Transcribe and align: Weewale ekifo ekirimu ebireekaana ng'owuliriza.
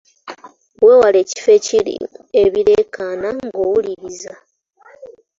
Weewale 0.83 1.17
ekifo 1.23 1.49
ekirimu 1.57 2.17
ebireekaana 2.41 3.29
ng'owuliriza. 3.45 4.33